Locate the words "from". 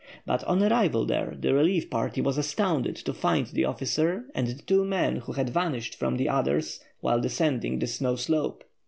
5.93-6.17